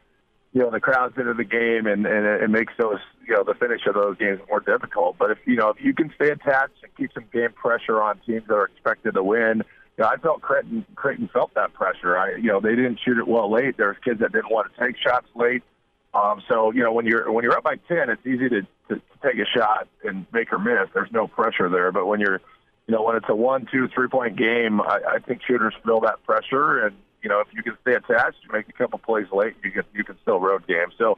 you 0.54 0.62
know 0.62 0.70
the 0.70 0.80
crowd's 0.80 1.18
into 1.18 1.34
the 1.34 1.44
game 1.44 1.88
and 1.88 2.06
and 2.06 2.26
it 2.26 2.50
makes 2.50 2.74
those 2.78 3.00
you 3.28 3.36
know 3.36 3.44
the 3.44 3.54
finish 3.54 3.82
of 3.88 3.96
those 3.96 4.18
games 4.18 4.40
more 4.50 4.60
difficult. 4.60 5.18
But 5.18 5.32
if 5.32 5.38
you 5.46 5.56
know 5.56 5.70
if 5.70 5.78
you 5.84 5.94
can 5.94 6.12
stay 6.16 6.30
attached 6.30 6.84
and 6.84 6.96
keep 6.98 7.12
some 7.14 7.26
game 7.32 7.54
pressure 7.54 8.02
on 8.02 8.20
teams 8.26 8.48
that 8.48 8.56
are 8.56 8.66
expected 8.66 9.14
to 9.14 9.24
win, 9.24 9.64
you 9.98 10.04
know, 10.04 10.10
I 10.10 10.18
felt 10.18 10.42
Creighton, 10.42 10.86
Creighton 10.96 11.30
felt 11.32 11.54
that 11.56 11.74
pressure. 11.74 12.18
I, 12.18 12.36
you 12.36 12.48
know, 12.48 12.60
they 12.60 12.76
didn't 12.76 13.00
shoot 13.04 13.18
it 13.18 13.28
well 13.28 13.52
late. 13.52 13.78
There's 13.78 13.98
kids 14.04 14.20
that 14.22 14.32
didn't 14.32 14.50
want 14.50 14.72
to 14.74 14.86
take 14.86 14.96
shots 14.98 15.28
late. 15.36 15.64
Um, 16.14 16.42
so 16.50 16.72
you 16.72 16.84
know, 16.84 16.92
when 16.92 17.06
you're 17.06 17.32
when 17.32 17.44
you're 17.44 17.56
up 17.56 17.64
by 17.64 17.76
ten, 17.88 18.10
it's 18.10 18.26
easy 18.26 18.50
to, 18.50 18.62
to, 18.62 18.96
to 18.96 19.02
take 19.24 19.36
a 19.36 19.46
shot 19.46 19.88
and 20.04 20.26
make 20.34 20.52
or 20.52 20.60
miss. 20.60 20.90
There's 20.94 21.12
no 21.12 21.28
pressure 21.28 21.70
there. 21.70 21.92
But 21.92 22.06
when 22.06 22.20
you're, 22.20 22.42
you 22.88 22.96
know, 22.96 23.04
when 23.04 23.16
it's 23.16 23.28
a 23.30 23.36
one, 23.36 23.68
two, 23.72 23.88
three 23.94 24.10
point 24.10 24.38
game, 24.38 24.82
I, 24.82 25.00
I 25.16 25.20
think 25.20 25.42
shooters 25.48 25.74
feel 25.86 26.02
that 26.02 26.24
pressure, 26.26 26.86
and 26.86 26.96
you 27.24 27.30
know, 27.30 27.40
if 27.40 27.48
you 27.54 27.64
can 27.64 27.78
stay 27.82 27.94
attached, 27.94 28.38
you 28.44 28.52
make 28.52 28.68
a 28.68 28.74
couple 28.74 29.00
plays 29.00 29.28
late, 29.32 29.56
you 29.64 29.72
can 29.72 29.84
you 29.94 30.04
can 30.04 30.18
still 30.22 30.40
road 30.40 30.68
game. 30.68 30.88
So 30.98 31.18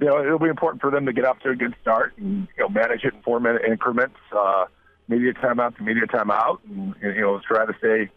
you 0.00 0.06
know, 0.06 0.20
it'll 0.20 0.38
be 0.38 0.48
important 0.48 0.80
for 0.80 0.90
them 0.90 1.06
to 1.06 1.12
get 1.12 1.24
off 1.24 1.38
to 1.40 1.50
a 1.50 1.56
good 1.56 1.74
start 1.80 2.14
and 2.18 2.48
you 2.56 2.62
know 2.62 2.68
manage 2.68 3.04
it 3.04 3.14
in 3.14 3.22
four 3.22 3.40
minute 3.40 3.62
increments, 3.66 4.16
uh, 4.36 4.66
media 5.08 5.32
timeout 5.34 5.76
to 5.76 5.82
media 5.82 6.06
timeout, 6.06 6.58
and 6.68 6.94
you 7.02 7.20
know 7.20 7.40
try 7.46 7.64
to 7.66 7.74
stay 7.78 8.10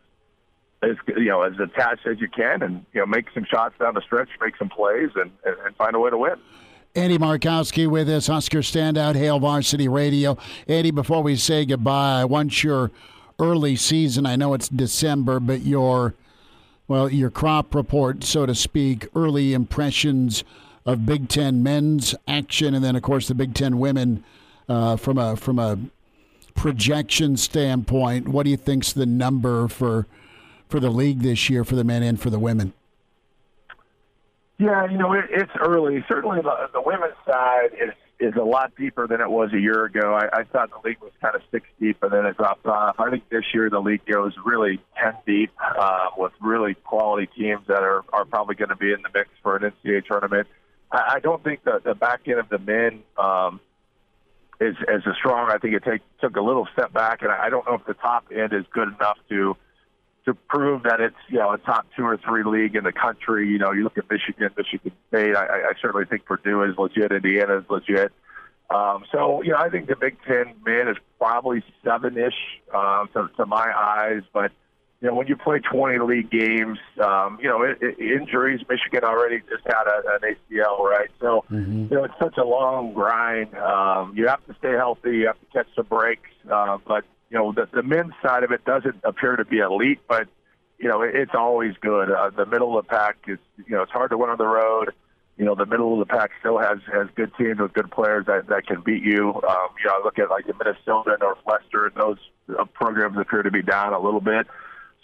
as 0.81 0.95
you 1.07 1.25
know 1.25 1.43
as 1.43 1.53
attached 1.59 2.05
as 2.07 2.19
you 2.19 2.27
can, 2.27 2.61
and 2.61 2.85
you 2.93 2.99
know 2.99 3.05
make 3.05 3.25
some 3.33 3.45
shots 3.45 3.75
down 3.79 3.93
the 3.93 4.01
stretch, 4.01 4.29
make 4.41 4.57
some 4.57 4.69
plays, 4.69 5.09
and 5.15 5.31
and, 5.45 5.55
and 5.65 5.75
find 5.75 5.95
a 5.95 5.99
way 5.99 6.09
to 6.09 6.17
win. 6.17 6.35
Andy 6.95 7.19
Markowski 7.19 7.87
with 7.87 8.09
us, 8.09 8.25
Husker 8.25 8.59
Standout, 8.59 9.15
Hail 9.15 9.39
Varsity 9.39 9.87
Radio. 9.87 10.35
Andy, 10.67 10.89
before 10.89 11.21
we 11.21 11.35
say 11.35 11.63
goodbye, 11.63 12.25
once 12.25 12.63
your 12.63 12.89
early 13.37 13.75
season, 13.75 14.25
I 14.25 14.35
know 14.35 14.55
it's 14.55 14.67
December, 14.67 15.39
but 15.39 15.61
your 15.61 16.15
well, 16.87 17.09
your 17.09 17.29
crop 17.29 17.75
report, 17.75 18.23
so 18.23 18.45
to 18.45 18.55
speak, 18.55 19.07
early 19.15 19.53
impressions 19.53 20.43
of 20.85 21.05
Big 21.05 21.27
Ten 21.27 21.61
men's 21.61 22.15
action, 22.27 22.73
and 22.73 22.83
then 22.83 22.95
of 22.95 23.01
course 23.01 23.27
the 23.27 23.35
Big 23.35 23.53
Ten 23.53 23.77
women 23.77 24.23
uh, 24.69 24.95
from 24.95 25.17
a 25.17 25.35
from 25.35 25.59
a 25.59 25.77
projection 26.55 27.37
standpoint. 27.37 28.27
What 28.29 28.43
do 28.43 28.49
you 28.49 28.57
think's 28.57 28.93
the 28.93 29.05
number 29.05 29.67
for 29.67 30.07
for 30.69 30.79
the 30.79 30.89
league 30.89 31.19
this 31.19 31.49
year 31.49 31.63
for 31.63 31.75
the 31.75 31.83
men 31.83 32.03
and 32.03 32.19
for 32.19 32.29
the 32.29 32.39
women? 32.39 32.73
Yeah, 34.57 34.89
you 34.89 34.97
know 34.97 35.13
it, 35.13 35.25
it's 35.29 35.51
early. 35.59 36.03
Certainly, 36.07 36.41
the, 36.41 36.69
the 36.73 36.81
women's 36.81 37.13
side 37.25 37.69
is 37.73 37.91
is 38.19 38.33
a 38.35 38.43
lot 38.43 38.73
deeper 38.75 39.07
than 39.07 39.21
it 39.21 39.29
was 39.29 39.53
a 39.53 39.59
year 39.59 39.85
ago. 39.85 40.13
I, 40.13 40.39
I 40.39 40.43
thought 40.43 40.71
the 40.71 40.87
league 40.87 41.01
was 41.01 41.11
kind 41.21 41.35
of 41.35 41.41
six 41.51 41.67
deep, 41.79 42.01
and 42.01 42.11
then 42.11 42.25
it 42.25 42.37
dropped 42.37 42.65
off. 42.65 42.95
I 42.99 43.09
think 43.11 43.29
this 43.29 43.43
year 43.53 43.69
the 43.69 43.79
league 43.79 44.05
goes 44.05 44.33
really 44.43 44.79
ten 45.01 45.13
deep 45.25 45.51
uh, 45.59 46.09
with 46.17 46.31
really 46.41 46.73
quality 46.73 47.27
teams 47.37 47.61
that 47.67 47.83
are 47.83 48.03
are 48.11 48.25
probably 48.25 48.55
going 48.55 48.69
to 48.69 48.75
be 48.75 48.91
in 48.91 49.01
the 49.03 49.09
mix 49.13 49.29
for 49.43 49.55
an 49.55 49.71
NCAA 49.71 50.05
tournament. 50.05 50.47
I, 50.91 51.15
I 51.15 51.19
don't 51.19 51.43
think 51.43 51.63
the, 51.63 51.79
the 51.83 51.95
back 51.95 52.21
end 52.27 52.39
of 52.39 52.49
the 52.49 52.59
men 52.59 53.03
um, 53.17 53.59
is 54.59 54.75
as 54.91 55.01
strong. 55.17 55.51
I 55.51 55.57
think 55.59 55.75
it 55.75 55.83
take, 55.83 56.01
took 56.19 56.35
a 56.35 56.41
little 56.41 56.67
step 56.73 56.91
back, 56.93 57.21
and 57.21 57.31
I 57.31 57.49
don't 57.49 57.65
know 57.67 57.75
if 57.75 57.85
the 57.85 57.93
top 57.93 58.25
end 58.35 58.53
is 58.53 58.65
good 58.73 58.87
enough 58.87 59.17
to 59.29 59.55
to 60.27 60.33
prove 60.33 60.83
that 60.83 60.99
it's 60.99 61.15
you 61.29 61.39
know 61.39 61.53
a 61.53 61.57
top 61.57 61.87
two 61.95 62.03
or 62.03 62.17
three 62.17 62.43
league 62.43 62.75
in 62.75 62.83
the 62.83 62.91
country. 62.91 63.47
You 63.47 63.57
know, 63.57 63.71
you 63.71 63.83
look 63.83 63.97
at 63.97 64.09
Michigan, 64.11 64.49
Michigan 64.57 64.91
State. 65.07 65.35
I, 65.35 65.69
I 65.69 65.73
certainly 65.81 66.05
think 66.05 66.25
Purdue 66.25 66.63
is 66.63 66.77
legit. 66.77 67.11
Indiana 67.11 67.59
is 67.59 67.63
legit. 67.69 68.11
Um, 68.69 69.05
so 69.11 69.41
you 69.41 69.51
know, 69.51 69.57
I 69.57 69.69
think 69.69 69.87
the 69.87 69.95
Big 69.95 70.17
Ten 70.27 70.53
men 70.65 70.89
is 70.89 70.97
probably 71.17 71.63
seven 71.83 72.17
ish 72.17 72.33
uh, 72.73 73.05
to, 73.13 73.29
to 73.37 73.45
my 73.45 73.71
eyes, 73.73 74.23
but 74.33 74.51
you 75.01 75.07
know, 75.07 75.13
when 75.13 75.27
you 75.27 75.35
play 75.37 75.59
20 75.59 75.99
league 75.99 76.31
games, 76.31 76.79
um, 77.03 77.37
you 77.39 77.47
know, 77.47 77.61
it, 77.61 77.77
it, 77.81 77.99
injuries, 77.99 78.61
Michigan 78.67 79.03
already 79.03 79.41
just 79.41 79.63
had 79.65 79.83
a, 79.85 80.15
an 80.15 80.35
ACL, 80.35 80.79
right? 80.79 81.09
So, 81.21 81.45
mm-hmm. 81.51 81.83
you 81.83 81.89
know, 81.91 82.03
it's 82.03 82.15
such 82.19 82.35
a 82.37 82.43
long 82.43 82.93
grind. 82.93 83.55
Um, 83.55 84.13
you 84.15 84.27
have 84.27 84.43
to 84.47 84.55
stay 84.57 84.71
healthy. 84.71 85.17
You 85.17 85.27
have 85.27 85.39
to 85.39 85.45
catch 85.53 85.67
some 85.75 85.85
breaks. 85.85 86.29
Uh, 86.51 86.79
but, 86.87 87.05
you 87.29 87.37
know, 87.37 87.51
the, 87.51 87.67
the 87.73 87.83
men's 87.83 88.13
side 88.21 88.43
of 88.43 88.51
it 88.51 88.63
doesn't 88.65 88.95
appear 89.03 89.35
to 89.35 89.45
be 89.45 89.59
elite, 89.59 89.99
but, 90.07 90.27
you 90.77 90.87
know, 90.87 91.01
it, 91.01 91.15
it's 91.15 91.33
always 91.33 91.73
good. 91.81 92.11
Uh, 92.11 92.29
the 92.29 92.45
middle 92.45 92.77
of 92.77 92.85
the 92.85 92.89
pack 92.89 93.17
is, 93.27 93.39
you 93.57 93.75
know, 93.75 93.81
it's 93.81 93.91
hard 93.91 94.11
to 94.11 94.17
win 94.17 94.29
on 94.29 94.37
the 94.37 94.47
road. 94.47 94.93
You 95.37 95.45
know, 95.45 95.53
the 95.53 95.65
middle 95.65 95.93
of 95.93 96.07
the 96.07 96.11
pack 96.11 96.31
still 96.39 96.57
has 96.57 96.79
has 96.91 97.07
good 97.15 97.31
teams 97.37 97.59
with 97.59 97.71
good 97.73 97.91
players 97.91 98.25
that 98.25 98.47
that 98.47 98.65
can 98.65 98.81
beat 98.81 99.03
you. 99.03 99.35
Um, 99.35 99.67
you 99.77 99.85
know, 99.85 99.93
I 99.99 100.01
look 100.03 100.17
at 100.17 100.31
like 100.31 100.47
the 100.47 100.53
Minnesota, 100.53 101.15
Northwestern; 101.21 101.91
those 101.95 102.17
uh, 102.57 102.65
programs 102.65 103.17
appear 103.19 103.43
to 103.43 103.51
be 103.51 103.61
down 103.61 103.93
a 103.93 103.99
little 103.99 104.19
bit. 104.19 104.47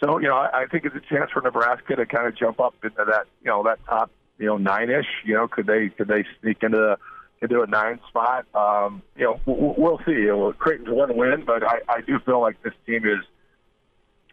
So, 0.02 0.18
you 0.18 0.26
know, 0.26 0.34
I, 0.34 0.62
I 0.62 0.66
think 0.66 0.86
it's 0.86 0.96
a 0.96 1.14
chance 1.14 1.30
for 1.30 1.40
Nebraska 1.40 1.94
to 1.94 2.04
kind 2.04 2.26
of 2.26 2.36
jump 2.36 2.58
up 2.58 2.74
into 2.82 3.04
that, 3.06 3.26
you 3.42 3.50
know, 3.50 3.62
that 3.62 3.78
top, 3.86 4.10
you 4.38 4.46
know, 4.46 4.56
nine 4.56 4.90
ish. 4.90 5.06
You 5.24 5.34
know, 5.34 5.46
could 5.46 5.68
they 5.68 5.90
could 5.90 6.08
they 6.08 6.24
sneak 6.40 6.64
into 6.64 6.78
the 6.78 6.98
into 7.44 7.62
a 7.62 7.66
nine 7.66 8.00
spot? 8.08 8.46
Um, 8.54 9.02
you 9.16 9.24
know, 9.24 9.40
we'll, 9.46 9.74
we'll 9.78 10.00
see. 10.04 10.28
Creighton's 10.58 10.90
one 10.90 11.16
win, 11.16 11.44
but 11.44 11.62
I, 11.62 11.80
I 11.88 12.00
do 12.00 12.18
feel 12.20 12.40
like 12.40 12.62
this 12.62 12.74
team 12.86 13.06
is 13.06 13.24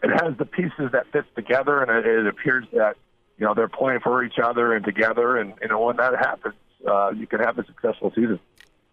it 0.03 0.09
has 0.09 0.35
the 0.37 0.45
pieces 0.45 0.91
that 0.93 1.11
fits 1.11 1.27
together, 1.35 1.81
and 1.81 1.91
it, 1.91 2.05
it 2.05 2.27
appears 2.27 2.65
that 2.73 2.97
you 3.37 3.45
know 3.45 3.53
they're 3.53 3.67
playing 3.67 3.99
for 3.99 4.23
each 4.23 4.39
other 4.41 4.73
and 4.73 4.83
together, 4.83 5.37
and 5.37 5.53
you 5.61 5.67
know 5.67 5.79
when 5.79 5.97
that 5.97 6.15
happens, 6.17 6.55
uh, 6.87 7.11
you 7.11 7.27
can 7.27 7.39
have 7.39 7.59
a 7.59 7.65
successful 7.65 8.11
season. 8.15 8.39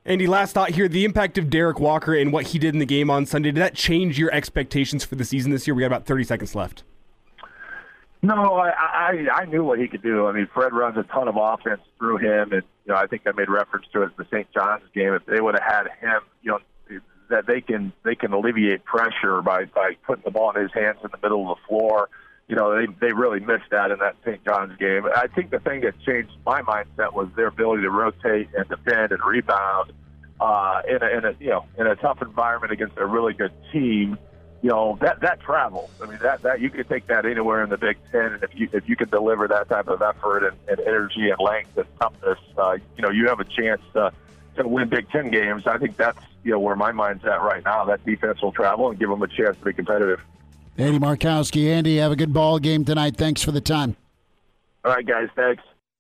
Andy, 0.04 0.26
last 0.26 0.52
thought 0.52 0.70
here: 0.70 0.88
the 0.88 1.04
impact 1.04 1.38
of 1.38 1.50
Derrick 1.50 1.80
Walker 1.80 2.14
and 2.14 2.32
what 2.32 2.48
he 2.48 2.58
did 2.58 2.75
in 2.75 2.78
the 2.78 2.87
game 2.87 3.10
on 3.10 3.26
Sunday. 3.26 3.50
Did 3.50 3.60
that 3.60 3.75
change 3.75 4.18
your 4.18 4.32
expectations 4.32 5.04
for 5.04 5.14
the 5.14 5.25
season 5.25 5.50
this 5.50 5.66
year? 5.66 5.75
We 5.75 5.80
got 5.80 5.87
about 5.87 6.06
thirty 6.06 6.25
seconds 6.25 6.54
left. 6.54 6.84
No, 8.20 8.54
I, 8.56 8.70
I 8.70 9.26
I 9.32 9.44
knew 9.44 9.62
what 9.62 9.78
he 9.78 9.87
could 9.87 10.02
do. 10.02 10.26
I 10.26 10.32
mean, 10.32 10.48
Fred 10.52 10.72
runs 10.72 10.96
a 10.96 11.04
ton 11.04 11.28
of 11.28 11.37
offense 11.37 11.80
through 11.98 12.16
him, 12.18 12.52
and 12.52 12.62
you 12.84 12.92
know 12.92 12.96
I 12.96 13.06
think 13.06 13.22
I 13.26 13.32
made 13.32 13.48
reference 13.48 13.87
to 13.92 14.02
it 14.02 14.06
in 14.06 14.12
the 14.18 14.25
St. 14.25 14.50
John's 14.52 14.82
game. 14.92 15.14
If 15.14 15.25
they 15.26 15.40
would 15.40 15.54
have 15.54 15.62
had 15.62 15.87
him, 16.00 16.22
you 16.42 16.50
know, 16.50 16.58
that 17.30 17.46
they 17.46 17.60
can 17.60 17.92
they 18.04 18.14
can 18.14 18.32
alleviate 18.32 18.84
pressure 18.84 19.40
by 19.42 19.66
by 19.66 19.92
putting 20.04 20.25
the 20.25 20.30
ball 20.30 20.50
in 20.56 20.62
his 20.62 20.72
hands 20.72 20.98
in 21.04 21.10
the 21.12 21.18
middle 21.22 21.50
of 21.50 21.58
the 21.58 21.68
floor. 21.68 22.08
You 22.48 22.56
know, 22.56 22.75
they 22.75 22.87
they 23.00 23.12
really 23.12 23.40
missed 23.40 23.70
that 23.70 23.90
in 23.90 23.98
that 23.98 24.16
St. 24.25 24.44
John's 24.44 24.76
game. 24.78 25.04
I 25.14 25.26
think 25.28 25.50
the 25.50 25.60
thing 25.60 25.82
that 25.82 25.94
changed 26.00 26.32
my 26.44 26.62
mindset 26.62 27.12
was 27.12 27.28
their 27.37 27.48
ability 27.48 27.82
to 27.82 27.90
rotate 27.90 28.48
and 28.56 28.68
defend 28.68 29.12
and 29.12 29.22
rebound 29.25 29.92
uh, 30.40 30.82
in, 30.88 31.02
a, 31.02 31.18
in 31.18 31.25
a 31.25 31.34
you 31.38 31.50
know 31.50 31.66
in 31.78 31.87
a 31.87 31.96
tough 31.96 32.22
environment 32.22 32.72
against 32.72 32.96
a 32.96 33.06
really 33.06 33.34
good 33.34 33.52
team, 33.72 34.18
you 34.62 34.70
know 34.70 34.98
that 35.00 35.20
that 35.20 35.40
travels. 35.40 35.90
I 36.02 36.06
mean 36.06 36.18
that 36.20 36.42
that 36.42 36.60
you 36.60 36.70
could 36.70 36.88
take 36.88 37.06
that 37.06 37.24
anywhere 37.24 37.62
in 37.62 37.70
the 37.70 37.76
Big 37.76 37.96
Ten, 38.10 38.32
and 38.32 38.42
if 38.42 38.50
you 38.54 38.68
if 38.72 38.88
you 38.88 38.96
can 38.96 39.08
deliver 39.08 39.46
that 39.48 39.68
type 39.68 39.88
of 39.88 40.02
effort 40.02 40.44
and, 40.44 40.56
and 40.68 40.80
energy 40.80 41.30
and 41.30 41.38
length 41.40 41.76
and 41.76 41.86
toughness, 42.00 42.38
uh, 42.56 42.76
you 42.96 43.02
know 43.02 43.10
you 43.10 43.28
have 43.28 43.40
a 43.40 43.44
chance 43.44 43.80
to 43.92 44.12
to 44.56 44.66
win 44.66 44.88
Big 44.88 45.08
Ten 45.10 45.30
games. 45.30 45.66
I 45.66 45.78
think 45.78 45.96
that's 45.96 46.18
you 46.42 46.52
know 46.52 46.58
where 46.58 46.76
my 46.76 46.92
mind's 46.92 47.24
at 47.24 47.40
right 47.42 47.64
now. 47.64 47.84
That 47.84 48.04
defense 48.04 48.42
will 48.42 48.52
travel 48.52 48.90
and 48.90 48.98
give 48.98 49.08
them 49.08 49.22
a 49.22 49.28
chance 49.28 49.56
to 49.58 49.64
be 49.64 49.72
competitive. 49.72 50.20
Andy 50.76 50.98
Markowski, 50.98 51.70
Andy, 51.70 51.96
have 51.96 52.12
a 52.12 52.16
good 52.16 52.32
ball 52.32 52.58
game 52.58 52.84
tonight. 52.84 53.16
Thanks 53.16 53.42
for 53.42 53.50
the 53.50 53.60
time. 53.60 53.96
All 54.84 54.92
right, 54.92 55.04
guys. 55.04 55.28
Thanks. 55.34 55.62